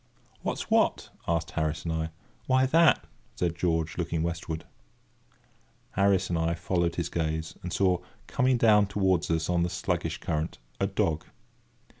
"What's 0.41 0.71
what?" 0.71 1.11
asked 1.27 1.51
Harris 1.51 1.83
and 1.85 1.93
I. 1.93 2.09
"Why 2.47 2.65
that!" 2.65 3.05
said 3.35 3.55
George, 3.55 3.99
looking 3.99 4.23
westward. 4.23 4.61
[Picture: 4.61 4.67
The 5.29 5.37
dog] 5.37 5.39
Harris 5.91 6.29
and 6.31 6.39
I 6.39 6.55
followed 6.55 6.95
his 6.95 7.07
gaze, 7.09 7.53
and 7.61 7.71
saw, 7.71 7.99
coming 8.25 8.57
down 8.57 8.87
towards 8.87 9.29
us 9.29 9.47
on 9.47 9.61
the 9.61 9.69
sluggish 9.69 10.17
current, 10.17 10.57
a 10.79 10.87
dog. 10.87 11.25